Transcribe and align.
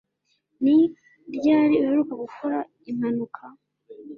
Ni 0.63 0.77
ryari 1.35 1.75
uheruka 1.81 2.13
gukora 2.23 2.57
impanuka 2.91 3.43